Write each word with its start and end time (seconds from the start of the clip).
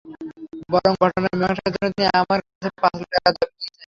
বরং 0.71 0.93
ঘটনার 1.01 1.33
মীমাংসার 1.33 1.71
জন্য 1.73 1.87
তিনি 1.95 2.09
আমার 2.19 2.39
কাছে 2.45 2.69
পাঁচ 2.81 2.93
লাখ 3.01 3.09
টাকা 3.15 3.29
দাবি 3.35 3.55
করেছেন। 3.55 3.87